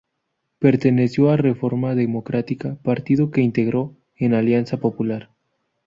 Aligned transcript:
Perteneció 0.57 1.29
a 1.29 1.37
Reforma 1.37 1.93
Democrática, 1.93 2.75
partido 2.81 3.29
que 3.29 3.41
se 3.41 3.45
integró 3.45 3.95
en 4.15 4.33
Alianza 4.33 4.77
Popular. 4.77 5.29